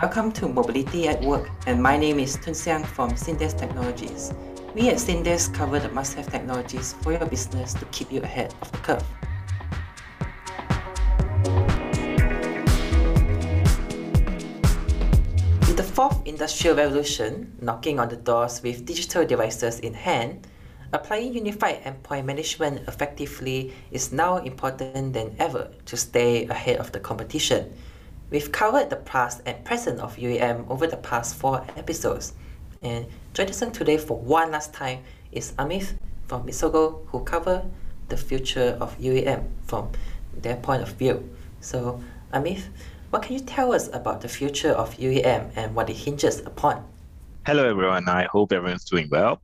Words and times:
Welcome 0.00 0.32
to 0.40 0.48
Mobility 0.48 1.08
at 1.08 1.20
Work, 1.20 1.50
and 1.66 1.82
my 1.82 1.94
name 1.98 2.18
is 2.18 2.32
Tun 2.36 2.54
Xiang 2.54 2.86
from 2.86 3.10
Syndes 3.10 3.52
Technologies. 3.52 4.32
We 4.72 4.88
at 4.88 4.96
Syndes 4.96 5.52
cover 5.52 5.78
the 5.78 5.90
must-have 5.90 6.26
technologies 6.32 6.94
for 7.02 7.12
your 7.12 7.26
business 7.26 7.74
to 7.74 7.84
keep 7.92 8.10
you 8.10 8.22
ahead 8.22 8.54
of 8.62 8.72
the 8.72 8.78
curve. 8.78 9.04
With 15.68 15.76
the 15.76 15.84
fourth 15.84 16.22
industrial 16.24 16.76
revolution 16.76 17.52
knocking 17.60 18.00
on 18.00 18.08
the 18.08 18.16
doors 18.16 18.62
with 18.62 18.86
digital 18.86 19.26
devices 19.26 19.80
in 19.80 19.92
hand, 19.92 20.46
applying 20.94 21.34
unified 21.34 21.84
endpoint 21.84 22.24
management 22.24 22.88
effectively 22.88 23.74
is 23.90 24.12
now 24.12 24.38
important 24.38 25.12
than 25.12 25.36
ever 25.38 25.70
to 25.84 25.96
stay 25.98 26.46
ahead 26.46 26.78
of 26.78 26.90
the 26.90 27.00
competition. 27.00 27.70
We've 28.30 28.52
covered 28.52 28.90
the 28.90 28.96
past 28.96 29.42
and 29.44 29.64
present 29.64 29.98
of 29.98 30.16
UEM 30.16 30.70
over 30.70 30.86
the 30.86 30.96
past 30.96 31.34
four 31.34 31.66
episodes. 31.76 32.32
And 32.80 33.06
joining 33.34 33.50
us 33.50 33.58
today 33.72 33.98
for 33.98 34.16
one 34.16 34.52
last 34.52 34.72
time 34.72 35.02
is 35.32 35.50
Amit 35.58 35.94
from 36.28 36.46
Mitsogo, 36.46 37.04
who 37.08 37.24
cover 37.24 37.64
the 38.08 38.16
future 38.16 38.78
of 38.80 38.96
UEM 39.00 39.48
from 39.64 39.90
their 40.32 40.54
point 40.54 40.80
of 40.80 40.90
view. 40.90 41.28
So, 41.60 42.00
Amit, 42.32 42.62
what 43.10 43.22
can 43.22 43.34
you 43.34 43.40
tell 43.40 43.72
us 43.72 43.88
about 43.92 44.20
the 44.20 44.28
future 44.28 44.70
of 44.70 44.96
UEM 44.96 45.50
and 45.56 45.74
what 45.74 45.90
it 45.90 45.96
hinges 45.96 46.38
upon? 46.38 46.84
Hello, 47.46 47.68
everyone. 47.68 48.08
I 48.08 48.28
hope 48.30 48.52
everyone's 48.52 48.84
doing 48.84 49.08
well. 49.10 49.42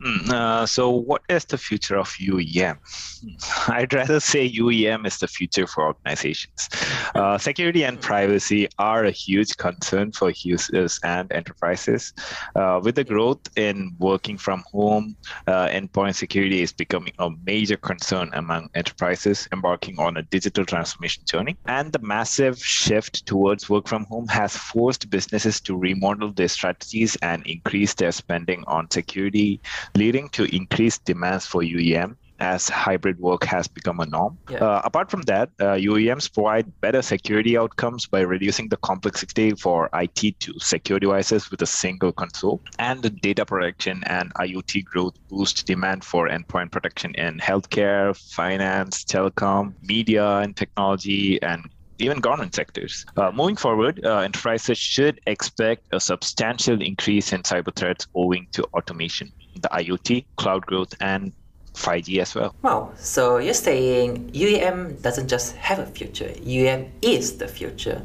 Hmm, 0.00 0.30
uh, 0.30 0.66
so, 0.66 0.90
what 0.90 1.22
is 1.28 1.44
the 1.44 1.58
future 1.58 1.98
of 1.98 2.08
UEM? 2.20 2.78
I'd 3.68 3.92
rather 3.92 4.20
say 4.20 4.48
UEM 4.48 5.06
is 5.06 5.18
the 5.18 5.26
future 5.26 5.66
for 5.66 5.86
organizations. 5.86 6.68
Uh, 7.16 7.36
security 7.36 7.84
and 7.84 8.00
privacy 8.00 8.68
are 8.78 9.06
a 9.06 9.10
huge 9.10 9.56
concern 9.56 10.12
for 10.12 10.32
users 10.44 11.00
and 11.02 11.32
enterprises. 11.32 12.12
Uh, 12.54 12.80
with 12.82 12.94
the 12.94 13.02
growth 13.02 13.40
in 13.56 13.96
working 13.98 14.38
from 14.38 14.62
home, 14.72 15.16
uh, 15.48 15.66
endpoint 15.66 16.14
security 16.14 16.62
is 16.62 16.72
becoming 16.72 17.12
a 17.18 17.30
major 17.44 17.76
concern 17.76 18.30
among 18.34 18.68
enterprises 18.76 19.48
embarking 19.52 19.98
on 19.98 20.16
a 20.16 20.22
digital 20.22 20.64
transformation 20.64 21.24
journey. 21.26 21.56
And 21.66 21.92
the 21.92 21.98
massive 21.98 22.58
shift 22.58 23.26
towards 23.26 23.68
work 23.68 23.88
from 23.88 24.04
home 24.04 24.28
has 24.28 24.56
forced 24.56 25.10
businesses 25.10 25.60
to 25.62 25.76
remodel 25.76 26.32
their 26.32 26.48
strategies 26.48 27.16
and 27.16 27.44
increase 27.46 27.94
their 27.94 28.12
spending 28.12 28.62
on 28.68 28.88
security 28.92 29.60
leading 29.94 30.28
to 30.30 30.44
increased 30.54 31.04
demands 31.04 31.46
for 31.46 31.62
UEM 31.62 32.16
as 32.40 32.68
hybrid 32.68 33.18
work 33.18 33.44
has 33.44 33.66
become 33.66 34.00
a 34.00 34.06
norm. 34.06 34.38
Yeah. 34.50 34.58
Uh, 34.58 34.82
apart 34.84 35.10
from 35.10 35.22
that, 35.22 35.50
uh, 35.60 35.74
UEMs 35.74 36.32
provide 36.32 36.80
better 36.80 37.02
security 37.02 37.58
outcomes 37.58 38.06
by 38.06 38.20
reducing 38.20 38.68
the 38.68 38.76
complexity 38.78 39.52
for 39.52 39.90
IT 39.94 40.38
to 40.40 40.58
secure 40.58 41.00
devices 41.00 41.50
with 41.50 41.62
a 41.62 41.66
single 41.66 42.12
console. 42.12 42.60
And 42.78 43.02
the 43.02 43.10
data 43.10 43.44
protection 43.44 44.02
and 44.06 44.32
IoT 44.34 44.84
growth 44.84 45.14
boost 45.28 45.66
demand 45.66 46.04
for 46.04 46.28
endpoint 46.28 46.70
protection 46.70 47.14
in 47.16 47.38
healthcare, 47.38 48.16
finance, 48.32 49.04
telecom, 49.04 49.74
media 49.82 50.38
and 50.38 50.56
technology, 50.56 51.42
and 51.42 51.68
even 51.98 52.20
government 52.20 52.54
sectors. 52.54 53.04
Uh, 53.16 53.32
moving 53.32 53.56
forward, 53.56 54.04
uh, 54.04 54.18
enterprises 54.18 54.78
should 54.78 55.20
expect 55.26 55.86
a 55.90 55.98
substantial 55.98 56.80
increase 56.80 57.32
in 57.32 57.42
cyber 57.42 57.74
threats 57.74 58.06
owing 58.14 58.46
to 58.52 58.62
automation 58.74 59.32
the 59.62 59.68
IoT, 59.68 60.24
cloud 60.36 60.66
growth, 60.66 60.94
and 61.00 61.32
5G 61.74 62.18
as 62.18 62.34
well. 62.34 62.54
Wow, 62.62 62.92
so 62.96 63.38
you're 63.38 63.54
saying 63.54 64.30
UEM 64.32 65.00
doesn't 65.02 65.28
just 65.28 65.56
have 65.56 65.78
a 65.78 65.86
future, 65.86 66.28
UEM 66.28 66.90
is 67.02 67.38
the 67.38 67.48
future. 67.48 68.02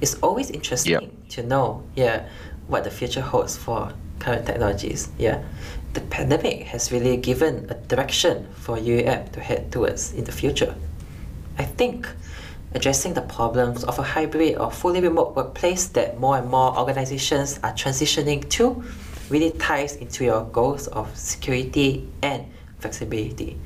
It's 0.00 0.14
always 0.22 0.50
interesting 0.50 0.92
yep. 0.92 1.10
to 1.30 1.42
know, 1.44 1.84
yeah, 1.94 2.28
what 2.66 2.84
the 2.84 2.90
future 2.90 3.20
holds 3.20 3.56
for 3.56 3.92
current 4.18 4.46
technologies. 4.46 5.10
Yeah, 5.18 5.42
the 5.92 6.00
pandemic 6.00 6.62
has 6.64 6.90
really 6.90 7.16
given 7.16 7.66
a 7.70 7.74
direction 7.74 8.48
for 8.54 8.76
UEM 8.76 9.30
to 9.32 9.40
head 9.40 9.70
towards 9.70 10.12
in 10.14 10.24
the 10.24 10.32
future. 10.32 10.74
I 11.58 11.64
think 11.64 12.08
addressing 12.74 13.14
the 13.14 13.22
problems 13.22 13.84
of 13.84 13.98
a 13.98 14.02
hybrid 14.02 14.56
or 14.56 14.70
fully 14.70 15.00
remote 15.00 15.36
workplace 15.36 15.86
that 15.88 16.18
more 16.18 16.38
and 16.38 16.48
more 16.50 16.76
organizations 16.78 17.60
are 17.62 17.72
transitioning 17.72 18.48
to 18.48 18.82
really 19.30 19.50
ties 19.52 19.96
into 19.96 20.24
your 20.24 20.44
goals 20.44 20.88
of 20.88 21.16
security 21.16 22.08
and 22.22 22.44
flexibility. 22.78 23.56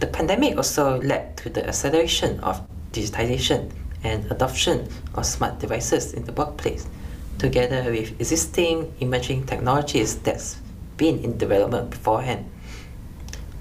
The 0.00 0.06
pandemic 0.06 0.56
also 0.56 1.00
led 1.00 1.36
to 1.38 1.50
the 1.50 1.66
acceleration 1.66 2.40
of 2.40 2.66
digitization 2.92 3.70
and 4.02 4.30
adoption 4.30 4.88
of 5.14 5.26
smart 5.26 5.58
devices 5.58 6.14
in 6.14 6.24
the 6.24 6.32
workplace, 6.32 6.86
together 7.38 7.90
with 7.90 8.20
existing 8.20 8.92
emerging 9.00 9.46
technologies 9.46 10.16
that's 10.16 10.58
been 10.96 11.18
in 11.24 11.38
development 11.38 11.90
beforehand. 11.90 12.50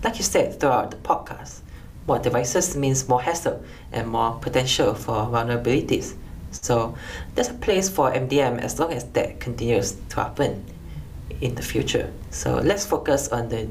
Like 0.03 0.17
you 0.17 0.23
said 0.23 0.59
throughout 0.59 0.91
the 0.91 0.97
podcast, 0.97 1.61
more 2.07 2.19
devices 2.19 2.75
means 2.75 3.09
more 3.09 3.21
hassle 3.21 3.63
and 3.91 4.07
more 4.07 4.37
potential 4.39 4.93
for 4.93 5.25
vulnerabilities. 5.25 6.15
So 6.51 6.95
there's 7.33 7.49
a 7.49 7.53
place 7.53 7.89
for 7.89 8.11
MDM 8.11 8.59
as 8.59 8.79
long 8.79 8.93
as 8.93 9.03
that 9.11 9.39
continues 9.39 9.97
to 10.09 10.15
happen 10.17 10.63
in 11.41 11.55
the 11.55 11.61
future. 11.61 12.11
So 12.29 12.55
let's 12.57 12.85
focus 12.85 13.29
on 13.29 13.49
the 13.49 13.69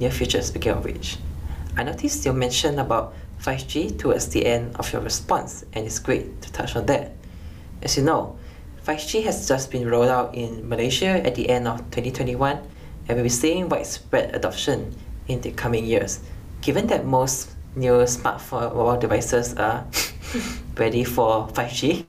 near 0.00 0.10
future, 0.10 0.42
speaking 0.42 0.72
of 0.72 0.84
which. 0.84 1.18
I 1.76 1.82
noticed 1.82 2.24
you 2.24 2.32
mentioned 2.32 2.78
about 2.78 3.14
5G 3.42 3.98
towards 3.98 4.28
the 4.28 4.46
end 4.46 4.76
of 4.76 4.92
your 4.92 5.02
response, 5.02 5.64
and 5.72 5.84
it's 5.86 5.98
great 5.98 6.40
to 6.42 6.52
touch 6.52 6.76
on 6.76 6.86
that. 6.86 7.12
As 7.82 7.96
you 7.96 8.02
know, 8.02 8.38
5G 8.86 9.24
has 9.24 9.48
just 9.48 9.70
been 9.70 9.88
rolled 9.88 10.08
out 10.08 10.34
in 10.34 10.68
Malaysia 10.68 11.20
at 11.26 11.34
the 11.34 11.48
end 11.48 11.66
of 11.66 11.78
2021, 11.90 12.56
and 12.56 13.16
we'll 13.16 13.22
be 13.22 13.28
seeing 13.28 13.68
widespread 13.68 14.34
adoption 14.34 14.94
in 15.28 15.40
the 15.40 15.50
coming 15.52 15.84
years. 15.84 16.20
Given 16.62 16.86
that 16.88 17.04
most 17.04 17.50
new 17.76 18.04
smartphone 18.04 18.74
mobile 18.74 18.98
devices 18.98 19.54
are 19.54 19.86
ready 20.76 21.04
for 21.04 21.48
5G, 21.48 22.06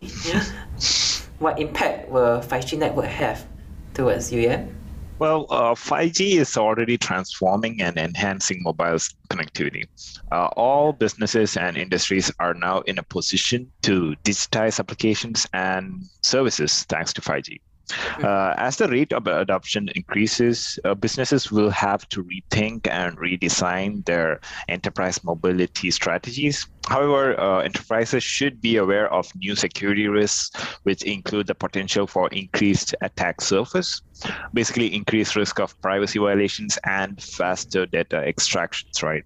what 1.40 1.60
impact 1.60 2.10
will 2.10 2.40
5G 2.42 2.78
network 2.78 3.08
have 3.08 3.46
towards 3.94 4.32
UEM? 4.32 4.72
Well, 5.18 5.46
uh, 5.50 5.76
5G 5.76 6.36
is 6.40 6.58
already 6.58 6.98
transforming 6.98 7.82
and 7.82 7.98
enhancing 7.98 8.62
mobile 8.62 8.98
connectivity. 9.30 9.86
Uh, 10.32 10.48
all 10.58 10.92
businesses 10.92 11.56
and 11.56 11.78
industries 11.78 12.32
are 12.40 12.54
now 12.54 12.82
in 12.82 12.98
a 12.98 13.04
position 13.04 13.72
to 13.84 14.16
digitize 14.24 14.80
applications 14.80 15.48
and 15.54 16.04
services 16.22 16.84
thanks 16.90 17.14
to 17.14 17.22
5G. 17.22 17.62
Mm-hmm. 17.88 18.26
Uh, 18.26 18.54
as 18.58 18.78
the 18.78 18.88
rate 18.88 19.14
of 19.14 19.28
adoption 19.28 19.90
increases, 19.96 20.80
uh, 20.84 20.96
businesses 20.96 21.52
will 21.52 21.70
have 21.70 22.08
to 22.10 22.24
rethink 22.24 22.88
and 22.88 23.18
redesign 23.18 24.04
their 24.06 24.40
enterprise 24.68 25.24
mobility 25.24 25.92
strategies. 25.92 26.68
However, 26.88 27.40
uh, 27.40 27.60
enterprises 27.60 28.24
should 28.24 28.62
be 28.62 28.78
aware 28.78 29.12
of 29.12 29.28
new 29.36 29.56
security 29.56 30.08
risks, 30.08 30.52
which 30.84 31.04
include 31.04 31.48
the 31.48 31.56
potential 31.56 32.08
for 32.08 32.28
increased 32.30 32.96
attack 33.02 33.42
surface, 33.42 34.02
basically 34.54 34.94
increased 34.94 35.36
risk 35.36 35.60
of 35.60 35.80
privacy 35.82 36.20
violations 36.20 36.78
and 36.86 37.22
faster 37.22 37.86
data 37.86 38.18
extractions, 38.18 39.02
right? 39.02 39.24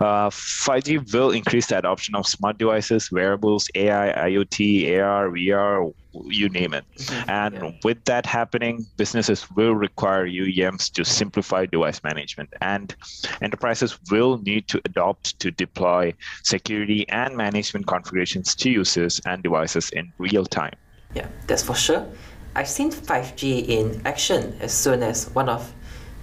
Uh, 0.00 0.30
5G 0.30 1.12
will 1.12 1.30
increase 1.30 1.66
the 1.66 1.78
adoption 1.78 2.14
of 2.14 2.26
smart 2.26 2.58
devices, 2.58 3.10
wearables, 3.12 3.68
AI, 3.74 4.30
IoT, 4.30 4.98
AR, 4.98 5.30
VR, 5.30 5.92
you 6.24 6.48
name 6.48 6.74
it. 6.74 6.84
Mm-hmm. 6.96 7.30
And 7.30 7.54
yeah. 7.54 7.70
with 7.84 8.04
that 8.04 8.26
happening, 8.26 8.86
businesses 8.96 9.50
will 9.50 9.74
require 9.74 10.26
UEMs 10.26 10.90
to 10.92 11.04
simplify 11.04 11.66
device 11.66 12.02
management, 12.02 12.50
and 12.60 12.94
enterprises 13.42 13.98
will 14.10 14.38
need 14.38 14.68
to 14.68 14.80
adopt 14.84 15.38
to 15.40 15.50
deploy 15.50 16.14
security 16.42 16.77
and 17.08 17.36
management 17.36 17.86
configurations 17.86 18.54
to 18.54 18.70
users 18.70 19.20
and 19.26 19.42
devices 19.42 19.90
in 19.90 20.12
real 20.18 20.44
time. 20.44 20.74
Yeah, 21.14 21.26
that's 21.46 21.62
for 21.62 21.74
sure. 21.74 22.06
I've 22.54 22.68
seen 22.68 22.90
5G 22.90 23.68
in 23.68 24.02
action 24.04 24.56
as 24.60 24.72
soon 24.72 25.02
as 25.02 25.30
one 25.34 25.48
of 25.48 25.72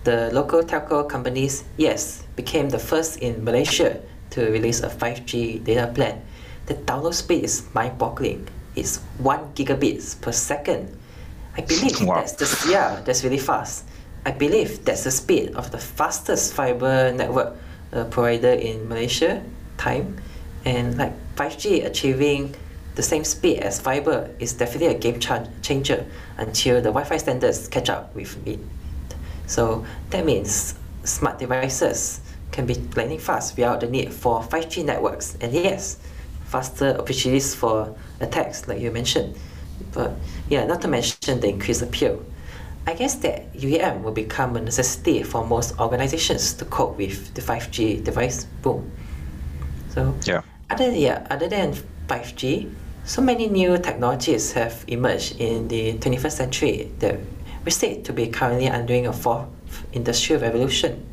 the 0.03 0.29
local 0.33 0.61
telco 0.61 1.07
companies, 1.07 1.63
yes, 1.77 2.23
became 2.35 2.69
the 2.69 2.79
first 2.79 3.19
in 3.19 3.43
Malaysia 3.43 3.99
to 4.31 4.51
release 4.51 4.81
a 4.81 4.89
5G 4.89 5.63
data 5.63 5.91
plan. 5.93 6.21
The 6.67 6.75
download 6.75 7.13
speed 7.13 7.43
is 7.43 7.63
mind-boggling 7.73 8.47
is 8.75 8.99
one 9.17 9.53
gigabits 9.55 10.19
per 10.19 10.31
second. 10.31 10.95
I 11.57 11.61
believe 11.61 12.01
wow. 12.07 12.15
that's 12.15 12.33
the 12.33 12.71
yeah, 12.71 13.01
that's 13.05 13.23
really 13.23 13.39
fast. 13.39 13.85
I 14.25 14.31
believe 14.31 14.83
that's 14.85 15.03
the 15.03 15.11
speed 15.11 15.55
of 15.55 15.71
the 15.71 15.77
fastest 15.77 16.53
fiber 16.53 17.13
network 17.13 17.55
uh, 17.93 18.05
provider 18.05 18.51
in 18.51 18.89
Malaysia 18.89 19.43
time, 19.77 20.17
and 20.65 20.97
like 20.97 21.13
5G 21.35 21.85
achieving 21.85 22.55
the 22.95 23.03
same 23.03 23.23
speed 23.23 23.59
as 23.59 23.79
fiber 23.79 24.29
is 24.39 24.53
definitely 24.53 24.87
a 24.87 24.97
game 24.97 25.19
changer 25.61 26.05
until 26.37 26.75
the 26.77 26.89
Wi-Fi 26.89 27.17
standards 27.17 27.67
catch 27.67 27.89
up 27.89 28.13
with 28.15 28.35
it. 28.47 28.59
So 29.47 29.85
that 30.09 30.25
means 30.25 30.75
smart 31.03 31.39
devices 31.39 32.21
can 32.51 32.65
be 32.65 32.75
lightning 32.95 33.19
fast 33.19 33.55
without 33.57 33.81
the 33.81 33.87
need 33.87 34.13
for 34.13 34.41
5G 34.41 34.85
networks. 34.85 35.37
And 35.41 35.53
yes, 35.53 35.99
faster 36.45 36.95
opportunities 36.97 37.53
for 37.53 37.95
attacks, 38.21 38.67
like 38.67 38.79
you 38.79 38.91
mentioned. 38.91 39.35
But 39.91 40.13
yeah, 40.49 40.65
not 40.65 40.81
to 40.83 40.87
mention 40.87 41.41
the 41.41 41.49
increased 41.49 41.81
appeal. 41.81 42.23
I 42.87 42.93
guess 42.93 43.15
that 43.15 43.51
UEM 43.53 44.03
will 44.03 44.13
become 44.13 44.55
a 44.55 44.61
necessity 44.61 45.23
for 45.23 45.45
most 45.45 45.77
organizations 45.79 46.53
to 46.53 46.65
cope 46.65 46.97
with 46.97 47.33
the 47.33 47.41
5G 47.41 48.03
device 48.03 48.45
boom. 48.61 48.89
So 49.89 50.13
yeah, 50.23 50.41
other 50.69 50.91
yeah, 50.91 51.27
other 51.29 51.47
than 51.47 51.73
5G, 52.07 52.71
so 53.03 53.21
many 53.21 53.47
new 53.47 53.77
technologies 53.77 54.53
have 54.53 54.83
emerged 54.87 55.39
in 55.39 55.67
the 55.67 55.93
21st 55.99 56.31
century 56.31 56.91
that 56.99 57.19
we 57.63 57.71
said 57.71 58.03
to 58.05 58.13
be 58.13 58.27
currently 58.27 58.67
undergoing 58.67 59.07
a 59.07 59.13
fourth 59.13 59.47
industrial 59.93 60.41
revolution. 60.41 61.05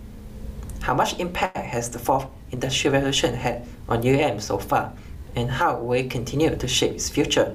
How 0.81 0.94
much 0.94 1.19
impact 1.19 1.56
has 1.56 1.90
the 1.90 1.99
fourth 1.99 2.26
industrial 2.50 2.94
revolution 2.94 3.34
had 3.34 3.66
on 3.88 4.02
UEM 4.02 4.40
so 4.40 4.58
far, 4.58 4.93
and 5.37 5.50
how 5.50 5.78
will 5.78 5.98
it 5.98 6.10
continue 6.10 6.55
to 6.56 6.69
shape 6.69 6.93
its 6.93 7.08
future? 7.08 7.55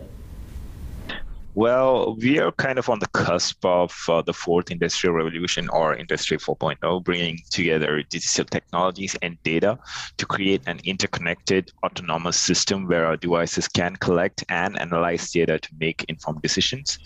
Well, 1.57 2.15
we 2.21 2.38
are 2.39 2.51
kind 2.51 2.77
of 2.77 2.88
on 2.88 3.00
the 3.00 3.07
cusp 3.07 3.65
of 3.65 3.92
uh, 4.07 4.21
the 4.21 4.31
fourth 4.31 4.69
industrial 4.69 5.15
revolution 5.15 5.69
or 5.69 5.95
Industry 5.95 6.38
4.0, 6.38 7.04
bringing 7.04 7.39
together 7.50 8.04
digital 8.04 8.45
technologies 8.45 9.15
and 9.24 9.42
data 9.42 9.80
to 10.18 10.25
create 10.27 10.62
an 10.68 10.80
interconnected 10.83 11.71
autonomous 11.83 12.39
system 12.39 12.86
where 12.86 13.07
our 13.07 13.18
devices 13.18 13.68
can 13.68 13.95
collect 13.95 14.44
and 14.50 14.80
analyze 14.80 15.31
data 15.31 15.57
to 15.57 15.69
make 15.80 16.06
informed 16.09 16.44
decisions. 16.44 17.00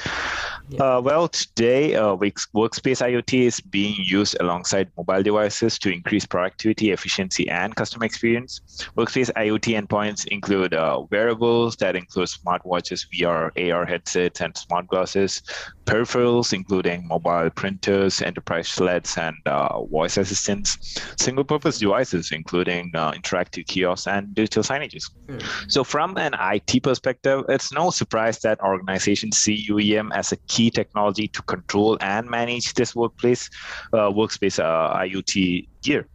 Yeah. 0.68 0.98
Uh, 0.98 1.00
well, 1.00 1.30
today, 1.30 1.96
uh, 1.96 2.18
workspace 2.18 3.00
IoT 3.02 3.44
is 3.44 3.62
being 3.62 3.96
used 4.00 4.36
alongside 4.42 4.92
mobile 4.98 5.24
devices 5.24 5.80
to 5.80 5.94
increase 5.94 6.26
productivity, 6.26 6.92
efficiency, 6.92 7.48
and 7.48 7.74
customer 7.78 8.04
experience. 8.04 8.60
Workspace 8.98 9.32
IoT 9.32 9.80
endpoints 9.80 10.28
include 10.28 10.74
uh, 10.74 11.06
wearables 11.10 11.78
that 11.78 11.96
include 11.96 12.28
smartwatches, 12.28 13.08
VR, 13.14 13.50
AR 13.72 13.86
headsets, 13.86 14.41
and 14.42 14.56
smart 14.58 14.88
glasses, 14.88 15.42
peripherals 15.86 16.54
including 16.54 17.08
mobile 17.08 17.50
printers, 17.52 18.22
enterprise 18.22 18.68
sleds, 18.68 19.18
and 19.18 19.36
uh, 19.46 19.84
voice 19.86 20.18
assistants, 20.18 21.00
single-purpose 21.20 21.80
devices 21.80 22.32
including 22.32 22.92
uh, 22.96 23.12
interactive 23.12 23.66
kiosks 23.68 24.08
and 24.08 24.34
digital 24.36 24.64
signages. 24.64 25.10
Mm. 25.28 25.44
So 25.72 25.84
from 25.84 26.18
an 26.18 26.34
IT 26.40 26.84
perspective, 26.84 27.44
it's 27.50 27.72
no 27.72 27.90
surprise 27.90 28.40
that 28.40 28.60
organizations 28.62 29.38
see 29.38 29.68
UEM 29.70 30.10
as 30.14 30.32
a 30.32 30.38
key 30.48 30.70
technology 30.70 31.28
to 31.30 31.42
control 31.44 31.98
and 32.02 32.30
manage 32.30 32.74
this 32.74 32.96
workplace 32.96 33.50
uh, 33.94 34.10
workspace 34.10 34.60
uh, 34.60 34.98
IoT 34.98 35.68
gear. 35.82 36.08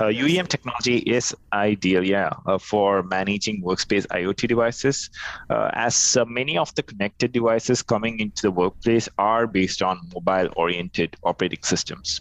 Uh, 0.00 0.06
UEM 0.06 0.48
technology 0.48 0.98
is 0.98 1.34
ideal, 1.52 2.04
yeah, 2.04 2.30
uh, 2.46 2.58
for 2.58 3.02
managing 3.02 3.62
workspace 3.62 4.06
IoT 4.08 4.48
devices, 4.48 5.10
uh, 5.50 5.70
as 5.74 6.16
uh, 6.16 6.24
many 6.24 6.58
of 6.58 6.74
the 6.74 6.82
connected 6.82 7.32
devices 7.32 7.82
coming 7.82 8.18
into 8.20 8.42
the 8.42 8.50
workplace 8.50 9.08
are 9.18 9.46
based 9.46 9.82
on 9.82 10.00
mobile-oriented 10.14 11.16
operating 11.22 11.62
systems. 11.62 12.20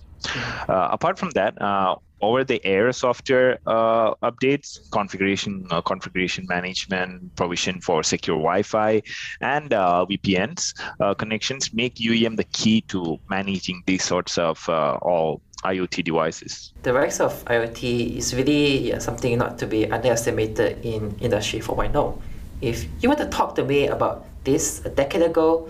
Uh, 0.70 0.90
apart 0.92 1.18
from 1.18 1.32
that, 1.32 1.60
uh, 1.62 1.96
over-the-air 2.22 2.92
software 2.92 3.60
uh, 3.68 4.14
updates, 4.24 4.80
configuration, 4.92 5.68
uh, 5.72 5.82
configuration 5.82 6.46
management, 6.48 7.36
provision 7.36 7.82
for 7.82 8.04
secure 8.04 8.38
Wi-Fi, 8.38 9.02
and 9.42 9.74
uh, 9.74 10.06
VPNs 10.10 10.74
connections 11.18 11.74
make 11.74 11.96
UEM 11.96 12.38
the 12.38 12.44
key 12.46 12.82
to 12.82 13.20
managing 13.30 13.84
these 13.86 14.04
sorts 14.04 14.38
of 14.38 14.68
all 14.70 15.42
IoT 15.64 16.04
devices. 16.04 16.74
The 16.84 16.94
rise 16.94 17.20
of 17.20 17.46
IoT 17.46 18.18
is 18.18 18.34
really 18.34 19.00
something 19.00 19.38
not 19.38 19.60
to 19.60 19.68
be 19.68 19.90
underestimated 19.92 20.84
in 20.84 21.16
Industry 21.20 21.60
4.0. 21.60 22.20
If 22.62 22.86
you 23.02 23.10
were 23.10 23.16
to 23.16 23.26
talk 23.26 23.56
to 23.56 23.64
me 23.64 23.88
about 23.88 24.26
this 24.44 24.84
a 24.86 24.90
decade 24.90 25.22
ago, 25.22 25.70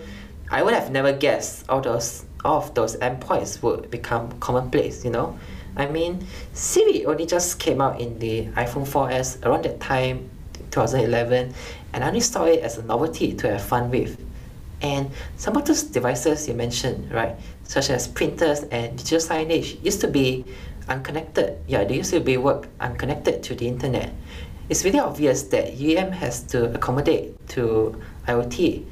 I 0.50 0.62
would 0.62 0.74
have 0.74 0.90
never 0.90 1.12
guessed 1.12 1.64
all 1.68 1.80
those 1.80 2.24
all 2.44 2.58
of 2.58 2.74
those 2.74 2.96
endpoints 2.96 3.62
would 3.62 3.90
become 3.90 4.32
commonplace, 4.40 5.04
you 5.04 5.10
know? 5.10 5.38
I 5.76 5.86
mean, 5.86 6.26
Siri 6.52 7.06
only 7.06 7.26
just 7.26 7.58
came 7.58 7.80
out 7.80 8.00
in 8.00 8.18
the 8.18 8.46
iPhone 8.56 8.86
4S 8.86 9.44
around 9.44 9.64
that 9.64 9.80
time, 9.80 10.28
2011, 10.70 11.54
and 11.92 12.04
I 12.04 12.08
only 12.08 12.20
saw 12.20 12.44
it 12.44 12.60
as 12.60 12.78
a 12.78 12.82
novelty 12.82 13.32
to 13.34 13.50
have 13.50 13.62
fun 13.62 13.90
with. 13.90 14.18
And 14.82 15.10
some 15.36 15.56
of 15.56 15.64
those 15.64 15.84
devices 15.84 16.48
you 16.48 16.54
mentioned, 16.54 17.10
right, 17.12 17.36
such 17.64 17.88
as 17.90 18.08
printers 18.08 18.64
and 18.64 18.98
digital 18.98 19.20
signage, 19.20 19.82
used 19.84 20.00
to 20.00 20.08
be 20.08 20.44
unconnected. 20.88 21.58
Yeah, 21.68 21.84
they 21.84 21.96
used 21.96 22.10
to 22.10 22.20
be 22.20 22.36
work 22.36 22.68
unconnected 22.80 23.42
to 23.44 23.54
the 23.54 23.68
internet. 23.68 24.12
It's 24.68 24.84
really 24.84 24.98
obvious 24.98 25.44
that 25.44 25.76
UEM 25.78 26.12
has 26.12 26.42
to 26.44 26.72
accommodate 26.74 27.48
to 27.50 28.00
IoT 28.26 28.84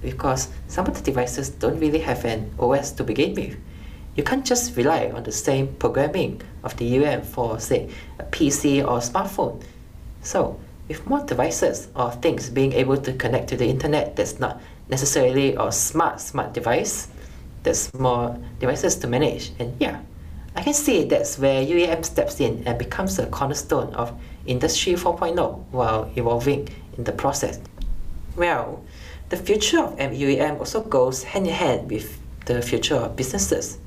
because 0.00 0.48
some 0.68 0.86
of 0.86 0.94
the 0.96 1.02
devices 1.02 1.50
don't 1.50 1.78
really 1.78 2.00
have 2.00 2.24
an 2.24 2.52
OS 2.58 2.92
to 2.92 3.04
begin 3.04 3.34
with. 3.34 3.56
You 4.16 4.22
can't 4.22 4.44
just 4.44 4.76
rely 4.76 5.10
on 5.14 5.22
the 5.22 5.32
same 5.32 5.68
programming 5.74 6.42
of 6.64 6.76
the 6.76 6.96
UEM 6.96 7.24
for, 7.24 7.58
say, 7.58 7.88
a 8.18 8.24
PC 8.24 8.86
or 8.86 8.98
a 8.98 9.00
smartphone. 9.00 9.62
So, 10.22 10.60
with 10.88 11.06
more 11.06 11.24
devices 11.24 11.88
or 11.96 12.10
things 12.10 12.50
being 12.50 12.72
able 12.72 12.96
to 12.98 13.12
connect 13.14 13.48
to 13.48 13.56
the 13.56 13.66
internet 13.66 14.16
that's 14.16 14.38
not 14.38 14.60
necessarily 14.88 15.54
a 15.58 15.72
smart 15.72 16.20
smart 16.20 16.52
device. 16.52 17.08
There's 17.62 17.92
more 17.94 18.36
devices 18.58 18.96
to 18.96 19.06
manage, 19.06 19.52
and 19.58 19.74
yeah, 19.80 20.00
I 20.56 20.62
can 20.62 20.74
see 20.74 21.04
that's 21.04 21.38
where 21.38 21.64
UEM 21.64 22.04
steps 22.04 22.40
in 22.40 22.62
and 22.66 22.78
becomes 22.78 23.18
a 23.18 23.26
cornerstone 23.26 23.94
of 23.94 24.12
Industry 24.44 24.94
4.0 24.94 25.64
while 25.70 26.10
evolving 26.16 26.68
in 26.98 27.04
the 27.04 27.12
process. 27.12 27.60
Well, 28.36 28.84
the 29.28 29.36
future 29.36 29.78
of 29.78 29.96
UEM 29.96 30.58
also 30.58 30.82
goes 30.82 31.22
hand 31.22 31.46
in 31.46 31.54
hand 31.54 31.90
with 31.90 32.18
the 32.46 32.60
future 32.60 32.96
of 32.96 33.16
businesses. 33.16 33.78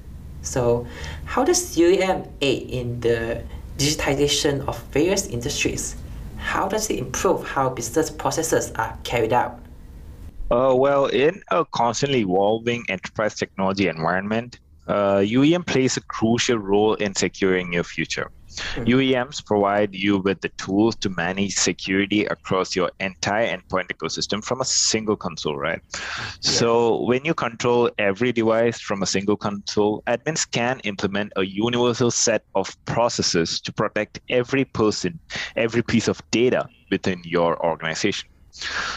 So, 0.45 0.87
how 1.25 1.43
does 1.43 1.75
UEM 1.75 2.29
aid 2.41 2.69
in 2.69 2.99
the 3.01 3.43
digitization 3.77 4.65
of 4.67 4.81
various 4.93 5.27
industries? 5.27 5.95
How 6.37 6.67
does 6.67 6.89
it 6.89 6.99
improve 6.99 7.45
how 7.45 7.69
business 7.69 8.09
processes 8.09 8.71
are 8.75 8.97
carried 9.03 9.33
out? 9.33 9.59
Uh, 10.51 10.73
well, 10.77 11.07
in 11.07 11.41
a 11.49 11.65
constantly 11.65 12.19
evolving 12.21 12.85
enterprise 12.87 13.33
technology 13.33 13.87
environment, 13.87 14.59
uh, 14.87 15.17
UEM 15.17 15.65
plays 15.65 15.97
a 15.97 16.01
crucial 16.01 16.57
role 16.57 16.93
in 16.93 17.15
securing 17.15 17.73
your 17.73 17.83
future. 17.83 18.29
Mm-hmm. 18.55 18.83
UEMs 18.83 19.45
provide 19.45 19.93
you 19.93 20.17
with 20.19 20.41
the 20.41 20.49
tools 20.57 20.95
to 20.97 21.09
manage 21.09 21.53
security 21.53 22.25
across 22.25 22.75
your 22.75 22.91
entire 22.99 23.47
endpoint 23.47 23.87
ecosystem 23.87 24.43
from 24.43 24.61
a 24.61 24.65
single 24.65 25.15
console, 25.15 25.57
right? 25.57 25.81
So 26.41 27.01
when 27.03 27.25
you 27.25 27.33
control 27.33 27.89
every 27.97 28.31
device 28.31 28.79
from 28.79 29.03
a 29.03 29.05
single 29.05 29.37
console, 29.37 30.03
admins 30.07 30.49
can 30.49 30.79
implement 30.81 31.33
a 31.35 31.43
universal 31.43 32.11
set 32.11 32.43
of 32.55 32.75
processes 32.85 33.59
to 33.61 33.73
protect 33.73 34.19
every 34.29 34.65
person, 34.65 35.19
every 35.55 35.83
piece 35.83 36.07
of 36.07 36.21
data 36.31 36.67
within 36.91 37.21
your 37.25 37.63
organization. 37.65 38.29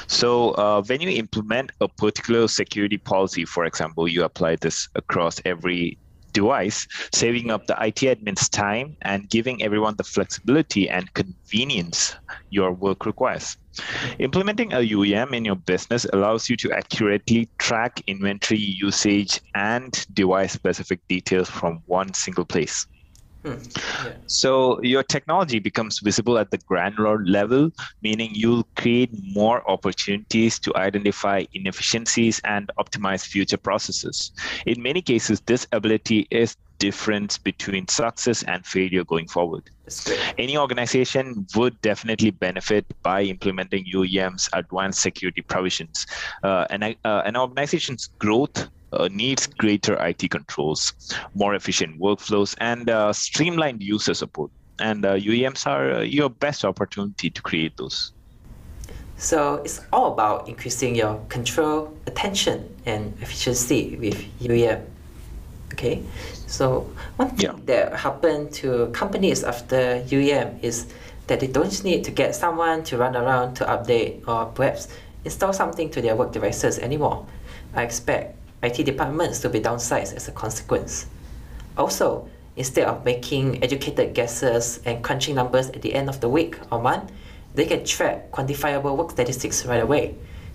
So 0.07 0.53
uh, 0.53 0.83
when 0.83 1.01
you 1.01 1.11
implement 1.11 1.73
a 1.81 1.89
particular 1.89 2.47
security 2.47 2.99
policy, 2.99 3.45
for 3.45 3.65
example, 3.65 4.07
you 4.07 4.23
apply 4.23 4.57
this 4.57 4.89
across 4.95 5.41
every 5.45 5.99
device, 6.39 6.87
saving 7.13 7.51
up 7.51 7.67
the 7.67 7.77
IT 7.89 8.01
admin's 8.15 8.49
time 8.49 8.97
and 9.03 9.29
giving 9.29 9.63
everyone 9.63 9.95
the 9.97 10.05
flexibility 10.05 10.89
and 10.89 11.13
convenience 11.15 12.15
your 12.51 12.71
work 12.73 13.07
requires. 13.07 13.57
Implementing 14.19 14.73
a 14.73 14.83
UEM 14.97 15.35
in 15.35 15.45
your 15.45 15.61
business 15.73 16.07
allows 16.13 16.49
you 16.51 16.57
to 16.57 16.73
accurately 16.73 17.49
track 17.59 18.03
inventory 18.07 18.61
usage 18.61 19.41
and 19.55 19.91
device 20.13 20.53
specific 20.53 21.01
details 21.09 21.49
from 21.49 21.83
one 21.87 22.13
single 22.15 22.45
place. 22.45 22.87
Hmm. 23.45 23.55
Yeah. 24.05 24.17
So 24.27 24.83
your 24.83 25.03
technology 25.03 25.59
becomes 25.61 26.01
visible 26.01 26.39
at 26.39 26.51
the 26.51 26.59
granular 26.59 27.25
level, 27.25 27.71
meaning 28.03 28.31
you'll 28.33 28.69
create 28.77 29.11
more 29.33 29.69
opportunities 29.71 30.59
to 30.61 30.77
identify 30.77 31.45
inefficiencies 31.53 32.41
and 32.45 32.71
optimize 32.79 33.25
future 33.25 33.57
processes. 33.57 34.33
In 34.67 34.83
many 34.83 35.03
cases, 35.03 35.41
this 35.47 35.67
ability 35.73 36.27
is 36.31 36.57
difference 36.79 37.39
between 37.39 37.87
success 37.89 38.43
and 38.45 38.65
failure 38.65 39.05
going 39.05 39.29
forward. 39.29 39.69
Any 40.39 40.57
organization 40.57 41.47
would 41.57 41.81
definitely 41.81 42.31
benefit 42.31 42.87
by 43.03 43.23
implementing 43.23 43.85
UEM's 43.93 44.49
advanced 44.53 45.01
security 45.01 45.43
provisions. 45.43 46.07
Uh, 46.43 46.67
and 46.71 46.85
uh, 46.85 47.23
an 47.25 47.37
organization's 47.37 48.11
growth 48.19 48.69
uh, 48.93 49.09
needs 49.13 49.47
greater 49.47 49.95
IT 50.05 50.31
controls, 50.31 50.93
more 51.35 51.55
efficient 51.55 51.99
workflows, 51.99 52.55
and 52.61 52.89
uh, 52.91 53.13
streamlined 53.13 53.83
user 53.83 54.15
support. 54.15 54.51
And 54.79 55.05
uh, 55.05 55.17
UEMs 55.17 55.67
are 55.67 55.93
uh, 55.93 56.01
your 56.01 56.31
best 56.31 56.65
opportunity 56.65 57.31
to 57.31 57.43
create 57.43 57.77
those. 57.77 58.13
So 59.17 59.57
it's 59.65 59.81
all 59.93 60.13
about 60.13 60.49
increasing 60.49 60.95
your 60.95 61.21
control, 61.29 61.93
attention, 62.07 62.73
and 62.87 63.13
efficiency 63.21 63.97
with 63.97 64.17
UEM. 64.41 64.85
Okay, 65.73 66.03
so 66.47 66.89
one 67.17 67.31
thing 67.31 67.51
yeah. 67.51 67.55
that 67.67 67.99
happened 67.99 68.53
to 68.53 68.87
companies 68.93 69.45
after 69.45 70.03
UEM 70.07 70.63
is 70.63 70.87
that 71.27 71.41
they 71.41 71.47
don't 71.47 71.85
need 71.85 72.05
to 72.05 72.11
get 72.11 72.35
someone 72.35 72.83
to 72.85 72.97
run 72.97 73.17
around 73.17 73.55
to 73.55 73.65
update, 73.67 74.27
or 74.27 74.47
perhaps 74.47 74.89
install 75.25 75.53
something 75.53 75.91
to 75.91 76.01
their 76.01 76.17
work 76.17 76.33
devices 76.33 76.79
anymore. 76.79 77.27
I 77.75 77.83
expect 77.83 78.38
IT 78.63 78.85
departments 78.85 79.41
to 79.41 79.49
be 79.49 79.61
downsized 79.61 80.15
as 80.15 80.29
a 80.29 80.33
consequence. 80.33 81.07
Also, 81.77 82.29
instead 82.57 82.87
of 82.89 83.05
making 83.05 83.63
educated 83.63 84.15
guesses 84.15 84.81
and 84.85 85.03
crunching 85.03 85.35
numbers 85.35 85.71
at 85.71 85.83
the 85.83 85.95
end 85.95 86.09
of 86.09 86.21
the 86.21 86.29
week 86.29 86.59
or 86.73 86.81
month, 86.81 87.13
they 87.55 87.65
can 87.67 87.85
track 87.85 88.31
quantifiable 88.33 88.97
work 88.97 89.11
statistics 89.11 89.65
right 89.65 89.83
away. 89.83 90.15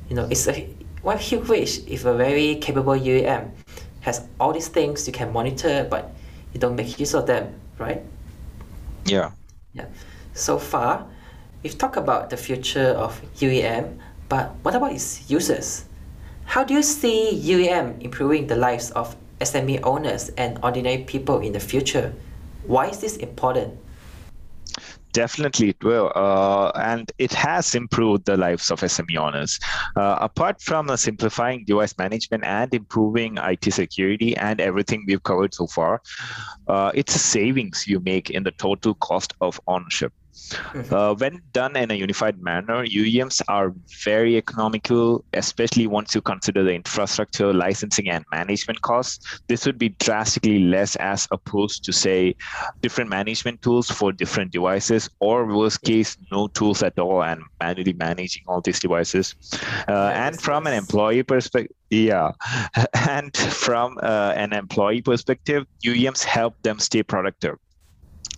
You 0.09 0.15
know, 0.15 0.27
it's 0.29 0.47
a 0.47 0.67
one 1.01 1.17
huge 1.17 1.47
wish 1.47 1.79
if 1.87 2.05
a 2.05 2.13
very 2.13 2.55
capable 2.55 2.93
UEM 2.93 3.51
has 4.01 4.27
all 4.39 4.51
these 4.51 4.67
things 4.67 5.07
you 5.07 5.13
can 5.13 5.31
monitor, 5.31 5.87
but 5.89 6.11
you 6.53 6.59
don't 6.59 6.75
make 6.75 6.99
use 6.99 7.13
of 7.13 7.25
them, 7.25 7.55
right? 7.77 8.01
Yeah. 9.05 9.31
Yeah. 9.73 9.85
So 10.33 10.57
far, 10.59 11.07
we've 11.63 11.77
talked 11.77 11.97
about 11.97 12.29
the 12.29 12.37
future 12.37 12.95
of 12.95 13.19
UEM, 13.37 13.97
but 14.29 14.51
what 14.61 14.75
about 14.75 14.91
its 14.91 15.29
users? 15.29 15.85
How 16.45 16.63
do 16.63 16.73
you 16.73 16.83
see 16.83 17.41
UEM 17.43 18.01
improving 18.01 18.47
the 18.47 18.55
lives 18.55 18.91
of 18.91 19.15
SME 19.39 19.79
owners 19.83 20.29
and 20.37 20.59
ordinary 20.63 21.03
people 21.03 21.39
in 21.39 21.53
the 21.53 21.59
future? 21.59 22.13
Why 22.65 22.87
is 22.87 22.99
this 22.99 23.17
important? 23.17 23.79
Definitely, 25.13 25.69
it 25.69 25.83
will. 25.83 26.11
Uh, 26.15 26.71
and 26.75 27.11
it 27.19 27.31
has 27.33 27.75
improved 27.75 28.25
the 28.25 28.35
lives 28.35 28.71
of 28.71 28.81
SME 28.81 29.15
owners. 29.15 29.59
Uh, 29.95 30.17
apart 30.19 30.59
from 30.59 30.89
uh, 30.89 30.97
simplifying 30.97 31.65
device 31.65 31.95
management 31.99 32.43
and 32.43 32.73
improving 32.73 33.37
IT 33.37 33.71
security 33.71 34.35
and 34.37 34.59
everything 34.59 35.05
we've 35.07 35.21
covered 35.21 35.53
so 35.53 35.67
far, 35.67 36.01
uh, 36.67 36.91
it's 36.95 37.15
a 37.15 37.19
savings 37.19 37.87
you 37.87 37.99
make 37.99 38.31
in 38.31 38.43
the 38.43 38.51
total 38.51 38.95
cost 38.95 39.33
of 39.39 39.61
ownership. 39.67 40.11
Uh, 40.91 41.13
when 41.15 41.41
done 41.51 41.75
in 41.75 41.91
a 41.91 41.93
unified 41.93 42.41
manner, 42.41 42.85
UEMs 42.85 43.41
are 43.47 43.73
very 44.03 44.37
economical, 44.37 45.23
especially 45.33 45.87
once 45.87 46.15
you 46.15 46.21
consider 46.21 46.63
the 46.63 46.73
infrastructure, 46.73 47.53
licensing, 47.53 48.09
and 48.09 48.25
management 48.31 48.81
costs. 48.81 49.41
This 49.47 49.65
would 49.65 49.77
be 49.77 49.89
drastically 49.99 50.59
less 50.59 50.95
as 50.97 51.27
opposed 51.31 51.83
to, 51.85 51.93
say, 51.93 52.35
different 52.81 53.09
management 53.09 53.61
tools 53.61 53.89
for 53.89 54.11
different 54.11 54.51
devices, 54.51 55.09
or 55.19 55.45
worst 55.45 55.81
case, 55.81 56.17
no 56.31 56.47
tools 56.47 56.83
at 56.83 56.97
all 56.99 57.23
and 57.23 57.41
manually 57.61 57.93
managing 57.93 58.43
all 58.47 58.61
these 58.61 58.79
devices. 58.79 59.35
Uh, 59.87 60.11
and 60.13 60.41
from 60.41 60.67
an 60.67 60.73
employee 60.73 61.23
perspective, 61.23 61.75
yeah, 61.89 62.31
and 63.09 63.35
from 63.37 63.99
uh, 64.01 64.33
an 64.35 64.53
employee 64.53 65.01
perspective, 65.01 65.65
UEMs 65.85 66.23
help 66.23 66.55
them 66.63 66.79
stay 66.79 67.03
productive. 67.03 67.57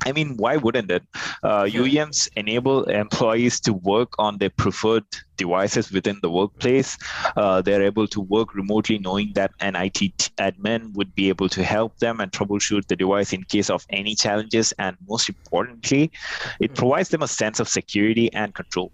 I 0.05 0.11
mean, 0.11 0.37
why 0.37 0.57
wouldn't 0.57 0.91
it? 0.91 1.03
Uh, 1.43 1.63
UEMs 1.63 2.29
enable 2.35 2.83
employees 2.83 3.59
to 3.61 3.73
work 3.73 4.13
on 4.19 4.37
their 4.37 4.51
preferred 4.51 5.05
devices 5.35 5.91
within 5.91 6.19
the 6.21 6.29
workplace. 6.29 6.97
Uh, 7.35 7.61
they're 7.61 7.81
able 7.81 8.07
to 8.07 8.21
work 8.21 8.53
remotely, 8.53 8.99
knowing 8.99 9.31
that 9.33 9.51
an 9.61 9.75
IT 9.75 9.99
admin 10.37 10.93
would 10.93 11.13
be 11.15 11.29
able 11.29 11.49
to 11.49 11.63
help 11.63 11.97
them 11.97 12.19
and 12.19 12.31
troubleshoot 12.31 12.85
the 12.87 12.95
device 12.95 13.33
in 13.33 13.43
case 13.43 13.69
of 13.69 13.85
any 13.89 14.13
challenges. 14.13 14.71
And 14.77 14.95
most 15.09 15.27
importantly, 15.27 16.11
it 16.59 16.69
hmm. 16.69 16.75
provides 16.75 17.09
them 17.09 17.23
a 17.23 17.27
sense 17.27 17.59
of 17.59 17.67
security 17.67 18.31
and 18.33 18.53
control. 18.53 18.91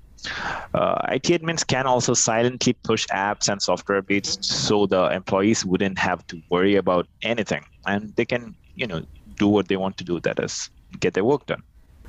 Uh, 0.74 1.02
IT 1.10 1.24
admins 1.24 1.66
can 1.66 1.88
also 1.88 2.14
silently 2.14 2.74
push 2.74 3.08
apps 3.08 3.52
and 3.52 3.62
software 3.62 4.02
updates 4.02 4.44
so 4.44 4.86
the 4.86 5.10
employees 5.10 5.66
wouldn't 5.66 5.98
have 5.98 6.26
to 6.28 6.40
worry 6.50 6.76
about 6.76 7.08
anything 7.24 7.66
and 7.88 8.16
they 8.16 8.26
can, 8.26 8.56
you 8.76 8.86
know, 8.86 9.04
do 9.38 9.48
what 9.48 9.68
they 9.68 9.78
want 9.78 9.98
to 9.98 10.04
do. 10.04 10.20
That 10.20 10.40
is 10.40 10.70
get 11.00 11.14
their 11.14 11.24
work 11.24 11.46
done. 11.46 11.64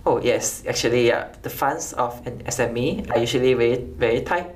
Oh 0.05 0.21
yes, 0.21 0.65
actually, 0.67 1.07
yeah. 1.09 1.29
The 1.43 1.51
funds 1.51 1.93
of 1.93 2.27
an 2.27 2.43
SME 2.45 3.11
are 3.11 3.19
usually 3.19 3.55
very 3.55 3.77
very 3.77 4.21
tight, 4.23 4.55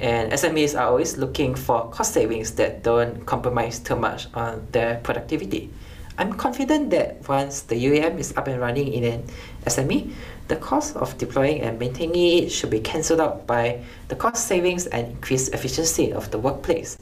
and 0.00 0.32
SMEs 0.32 0.78
are 0.78 0.88
always 0.88 1.18
looking 1.18 1.54
for 1.54 1.90
cost 1.90 2.14
savings 2.14 2.52
that 2.52 2.82
don't 2.82 3.26
compromise 3.26 3.78
too 3.78 3.96
much 3.96 4.28
on 4.34 4.66
their 4.72 4.96
productivity. 5.04 5.70
I'm 6.18 6.32
confident 6.32 6.88
that 6.90 7.28
once 7.28 7.62
the 7.62 7.76
UEM 7.76 8.18
is 8.18 8.32
up 8.38 8.48
and 8.48 8.58
running 8.58 8.90
in 8.90 9.04
an 9.04 9.24
SME, 9.66 10.12
the 10.48 10.56
cost 10.56 10.96
of 10.96 11.18
deploying 11.18 11.60
and 11.60 11.78
maintaining 11.78 12.44
it 12.44 12.50
should 12.50 12.70
be 12.70 12.80
cancelled 12.80 13.20
out 13.20 13.46
by 13.46 13.84
the 14.08 14.16
cost 14.16 14.46
savings 14.46 14.86
and 14.86 15.08
increased 15.08 15.52
efficiency 15.52 16.14
of 16.14 16.30
the 16.30 16.38
workplace. 16.38 16.96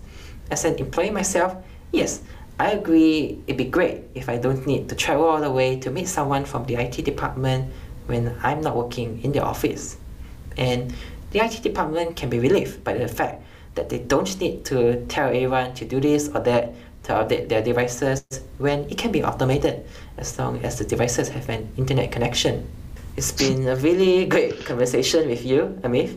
As 0.51 0.65
an 0.65 0.75
employee 0.79 1.11
myself, 1.11 1.55
yes, 1.93 2.23
I 2.59 2.71
agree 2.71 3.43
it'd 3.47 3.57
be 3.57 3.65
great 3.65 4.05
if 4.15 4.29
I 4.29 4.37
don't 4.37 4.65
need 4.67 4.89
to 4.89 4.95
travel 4.95 5.27
all 5.27 5.41
the 5.41 5.51
way 5.51 5.79
to 5.81 5.91
meet 5.91 6.07
someone 6.07 6.45
from 6.45 6.65
the 6.67 6.77
IT 6.77 7.05
department 7.05 7.73
when 8.07 8.37
I'm 8.43 8.61
not 8.61 8.77
working 8.77 9.21
in 9.25 9.33
the 9.33 9.43
office. 9.43 9.97
And 10.57 10.95
the 11.33 11.41
IT 11.45 11.63
department 11.63 12.15
can 12.15 12.31
be 12.31 12.39
relieved 12.39 12.85
by 12.85 12.95
the 12.95 13.09
fact 13.09 13.43
that 13.75 13.89
they 13.89 13.99
don't 13.99 14.39
need 14.41 14.65
to 14.67 15.05
tell 15.07 15.29
everyone 15.29 15.75
to 15.75 15.85
do 15.85 16.01
this 16.01 16.29
or 16.29 16.41
that 16.41 16.73
to 17.05 17.13
update 17.13 17.49
their 17.49 17.61
devices 17.61 18.25
when 18.59 18.85
it 18.89 18.97
can 18.99 19.11
be 19.11 19.25
automated 19.25 19.85
as 20.17 20.39
long 20.39 20.65
as 20.65 20.79
the 20.79 20.85
devices 20.85 21.29
have 21.31 21.49
an 21.49 21.69
internet 21.77 22.13
connection. 22.13 22.69
It's 23.17 23.33
been 23.33 23.67
a 23.67 23.75
really 23.77 24.27
great 24.27 24.65
conversation 24.65 25.29
with 25.29 25.45
you, 25.45 25.79
Amit 25.83 26.17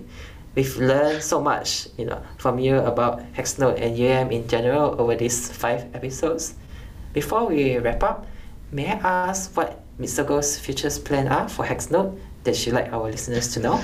we've 0.58 0.76
learned 0.78 1.22
so 1.22 1.40
much, 1.40 1.88
you 1.98 2.06
know, 2.06 2.20
from 2.40 2.58
you 2.58 2.78
about 2.80 3.22
Hexnode 3.34 3.80
and 3.80 3.96
UEM 3.96 4.32
in 4.34 4.48
general 4.48 5.00
over 5.00 5.16
these 5.16 5.52
five 5.52 5.86
episodes. 5.94 6.56
Before 7.14 7.46
we 7.46 7.78
wrap 7.78 8.02
up, 8.02 8.26
may 8.72 8.88
I 8.88 9.30
ask 9.30 9.56
what 9.56 9.84
Mitsogo's 10.00 10.58
future 10.58 10.90
plan 10.90 11.28
are 11.28 11.48
for 11.48 11.64
Hexnode 11.64 12.20
that 12.44 12.66
you'd 12.66 12.74
like 12.74 12.92
our 12.92 13.04
listeners 13.04 13.54
to 13.54 13.60
know? 13.60 13.84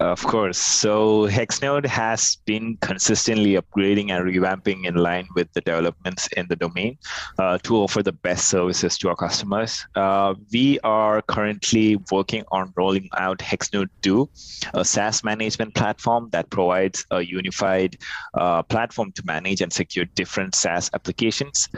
Of 0.00 0.24
course. 0.24 0.56
So 0.56 1.28
Hexnode 1.28 1.84
has 1.84 2.38
been 2.46 2.78
consistently 2.80 3.58
upgrading 3.58 4.10
and 4.10 4.24
revamping 4.24 4.86
in 4.86 4.94
line 4.94 5.28
with 5.34 5.52
the 5.52 5.60
developments 5.60 6.26
in 6.38 6.46
the 6.48 6.56
domain 6.56 6.96
uh, 7.38 7.58
to 7.64 7.76
offer 7.76 8.02
the 8.02 8.12
best 8.12 8.48
services 8.48 8.96
to 8.96 9.10
our 9.10 9.14
customers. 9.14 9.84
Uh, 9.94 10.34
we 10.50 10.80
are 10.84 11.20
currently 11.20 11.96
working 12.10 12.44
on 12.50 12.72
rolling 12.78 13.10
out 13.18 13.40
Hexnode 13.40 13.90
2, 14.00 14.26
a 14.72 14.86
SaaS 14.86 15.22
management 15.22 15.74
platform 15.74 16.30
that 16.32 16.48
provides 16.48 17.04
a 17.10 17.20
unified 17.20 17.98
uh, 18.32 18.62
platform 18.62 19.12
to 19.12 19.22
manage 19.26 19.60
and 19.60 19.70
secure 19.70 20.06
different 20.14 20.54
SaaS 20.54 20.90
applications. 20.94 21.68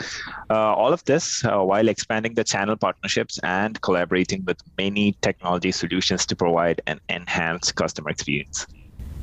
Uh, 0.48 0.72
all 0.74 0.92
of 0.92 1.04
this 1.06 1.44
uh, 1.44 1.58
while 1.58 1.88
expanding 1.88 2.34
the 2.34 2.44
channel 2.44 2.76
partnerships 2.76 3.40
and 3.42 3.80
collaborating 3.80 4.44
with 4.44 4.58
many 4.78 5.16
technology 5.22 5.72
solutions 5.72 6.24
to 6.24 6.36
provide 6.36 6.80
an 6.86 7.00
enhanced 7.08 7.74
customer 7.74 8.11
experience. 8.12 8.66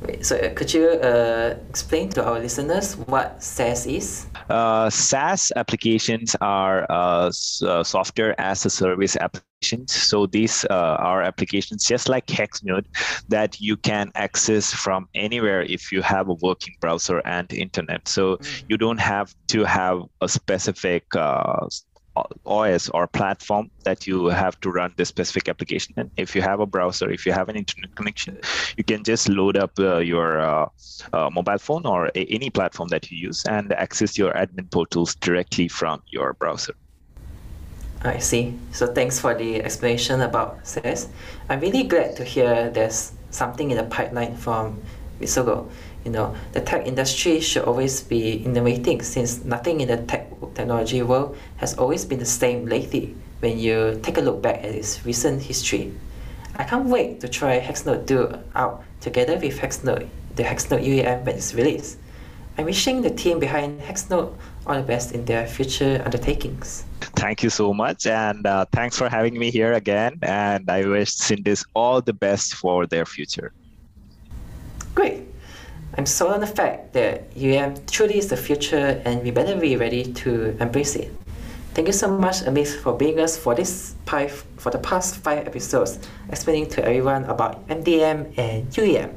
Wait, 0.02 0.24
so 0.24 0.36
uh, 0.36 0.48
could 0.54 0.72
you 0.72 0.88
uh, 0.88 1.56
explain 1.68 2.08
to 2.08 2.24
our 2.24 2.38
listeners 2.40 2.96
what 2.96 3.42
SaaS 3.42 3.86
is? 3.86 4.26
Uh, 4.48 4.88
SaaS 4.88 5.52
applications 5.56 6.34
are 6.40 6.86
uh, 6.90 7.26
s- 7.26 7.62
uh, 7.62 7.84
software 7.84 8.34
as 8.40 8.64
a 8.64 8.70
service 8.70 9.16
applications. 9.16 9.92
So 9.92 10.24
these 10.24 10.64
uh, 10.70 10.96
are 10.98 11.20
applications 11.20 11.84
just 11.84 12.08
like 12.08 12.26
Hexnode 12.26 12.86
that 13.28 13.60
you 13.60 13.76
can 13.76 14.10
access 14.14 14.72
from 14.72 15.06
anywhere 15.14 15.62
if 15.62 15.92
you 15.92 16.00
have 16.00 16.30
a 16.30 16.34
working 16.40 16.74
browser 16.80 17.18
and 17.26 17.52
internet. 17.52 18.08
So 18.08 18.38
mm. 18.38 18.64
you 18.70 18.78
don't 18.78 19.00
have 19.00 19.34
to 19.48 19.64
have 19.64 20.00
a 20.22 20.28
specific 20.28 21.04
OS 22.46 22.88
or 22.90 23.06
platform 23.06 23.70
that 23.84 24.06
you 24.06 24.26
have 24.26 24.58
to 24.60 24.70
run 24.70 24.92
this 24.96 25.08
specific 25.08 25.48
application. 25.48 25.94
And 25.96 26.10
if 26.16 26.34
you 26.34 26.42
have 26.42 26.60
a 26.60 26.66
browser, 26.66 27.10
if 27.10 27.26
you 27.26 27.32
have 27.32 27.48
an 27.48 27.56
internet 27.56 27.94
connection, 27.94 28.38
you 28.76 28.84
can 28.84 29.04
just 29.04 29.28
load 29.28 29.56
up 29.56 29.72
uh, 29.78 29.98
your 29.98 30.40
uh, 30.40 30.68
uh, 31.12 31.30
mobile 31.30 31.58
phone 31.58 31.86
or 31.86 32.10
a- 32.14 32.26
any 32.26 32.50
platform 32.50 32.88
that 32.88 33.10
you 33.10 33.18
use 33.18 33.44
and 33.46 33.72
access 33.72 34.18
your 34.18 34.32
admin 34.32 34.70
portals 34.70 35.14
directly 35.16 35.68
from 35.68 36.02
your 36.08 36.34
browser. 36.34 36.74
I 38.02 38.18
see. 38.18 38.54
So 38.72 38.86
thanks 38.86 39.18
for 39.20 39.34
the 39.34 39.62
explanation 39.62 40.22
about 40.22 40.66
SaaS. 40.66 41.08
I'm 41.50 41.60
really 41.60 41.84
glad 41.84 42.16
to 42.16 42.24
hear 42.24 42.70
there's 42.70 43.12
something 43.30 43.70
in 43.70 43.76
the 43.76 43.84
pipeline 43.84 44.36
from 44.36 44.80
Mitsogo 45.20 45.68
you 46.04 46.10
know 46.10 46.34
the 46.52 46.60
tech 46.60 46.86
industry 46.86 47.40
should 47.40 47.64
always 47.64 48.02
be 48.02 48.42
innovating 48.44 49.02
since 49.02 49.44
nothing 49.44 49.80
in 49.80 49.88
the 49.88 49.98
tech 49.98 50.29
technology 50.54 51.02
world 51.02 51.36
has 51.56 51.76
always 51.76 52.04
been 52.04 52.18
the 52.18 52.24
same 52.24 52.66
lately 52.66 53.14
when 53.40 53.58
you 53.58 53.98
take 54.02 54.18
a 54.18 54.20
look 54.20 54.42
back 54.42 54.58
at 54.58 54.74
its 54.74 55.04
recent 55.04 55.42
history. 55.42 55.92
I 56.56 56.64
can't 56.64 56.86
wait 56.86 57.20
to 57.20 57.28
try 57.28 57.60
Hexnode 57.60 58.06
2 58.06 58.38
out 58.54 58.84
together 59.00 59.36
with 59.36 59.58
Hexnode, 59.58 60.08
the 60.36 60.42
Hexnode 60.42 60.84
UEM 60.84 61.24
when 61.24 61.36
it's 61.36 61.54
released. 61.54 61.98
I'm 62.58 62.66
wishing 62.66 63.00
the 63.00 63.10
team 63.10 63.38
behind 63.38 63.80
Hexnode 63.80 64.34
all 64.66 64.76
the 64.76 64.82
best 64.82 65.12
in 65.12 65.24
their 65.24 65.46
future 65.46 66.02
undertakings. 66.04 66.84
Thank 67.16 67.42
you 67.42 67.50
so 67.50 67.72
much, 67.72 68.06
and 68.06 68.46
uh, 68.46 68.66
thanks 68.72 68.98
for 68.98 69.08
having 69.08 69.38
me 69.38 69.50
here 69.50 69.72
again. 69.72 70.18
And 70.22 70.68
I 70.68 70.84
wish 70.84 71.16
Syndes 71.16 71.64
all 71.74 72.02
the 72.02 72.12
best 72.12 72.54
for 72.54 72.86
their 72.86 73.06
future. 73.06 73.52
Great. 74.94 75.29
I'm 75.94 76.06
sold 76.06 76.32
on 76.32 76.40
the 76.40 76.46
fact 76.46 76.92
that 76.92 77.34
UEM 77.34 77.90
truly 77.90 78.18
is 78.18 78.28
the 78.28 78.36
future 78.36 79.02
and 79.04 79.22
we 79.22 79.30
better 79.30 79.56
be 79.56 79.76
ready 79.76 80.04
to 80.22 80.56
embrace 80.60 80.94
it. 80.94 81.12
Thank 81.74 81.88
you 81.88 81.92
so 81.92 82.08
much, 82.08 82.42
Amit, 82.42 82.68
for 82.82 82.96
being 82.96 83.18
us 83.20 83.36
for 83.36 83.54
this 83.54 83.94
five, 84.06 84.44
for 84.56 84.70
the 84.70 84.78
past 84.78 85.16
five 85.16 85.46
episodes, 85.46 85.98
explaining 86.28 86.68
to 86.70 86.84
everyone 86.84 87.24
about 87.24 87.66
MDM 87.68 88.38
and 88.38 88.68
UEM. 88.70 89.14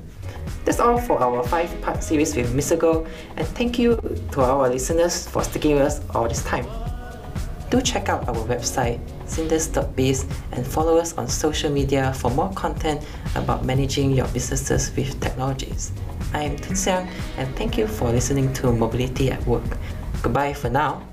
That's 0.65 0.79
all 0.79 0.97
for 0.99 1.19
our 1.19 1.43
five 1.43 1.69
part 1.81 2.03
series 2.03 2.35
with 2.35 2.53
Mitsogo, 2.53 3.07
and 3.37 3.47
thank 3.49 3.77
you 3.77 3.97
to 4.31 4.41
our 4.41 4.69
listeners 4.69 5.27
for 5.27 5.43
sticking 5.43 5.75
with 5.75 5.83
us 5.83 6.01
all 6.15 6.27
this 6.27 6.43
time. 6.43 6.65
Do 7.69 7.81
check 7.81 8.07
out 8.07 8.27
our 8.29 8.35
website, 8.45 8.99
syndes.biz, 9.25 10.27
and 10.51 10.65
follow 10.65 10.97
us 10.97 11.17
on 11.17 11.27
social 11.27 11.71
media 11.71 12.13
for 12.13 12.29
more 12.29 12.53
content 12.53 13.03
about 13.35 13.65
managing 13.65 14.11
your 14.11 14.27
businesses 14.27 14.95
with 14.95 15.19
technologies. 15.19 15.91
I 16.33 16.43
am 16.43 16.57
Tun 16.57 16.73
Xiang, 16.73 17.07
and 17.37 17.55
thank 17.55 17.77
you 17.77 17.87
for 17.87 18.09
listening 18.09 18.51
to 18.53 18.71
Mobility 18.71 19.29
at 19.29 19.45
Work. 19.45 19.77
Goodbye 20.23 20.53
for 20.53 20.69
now. 20.69 21.07